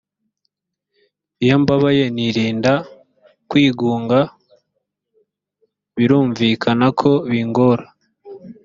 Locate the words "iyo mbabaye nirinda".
1.43-2.73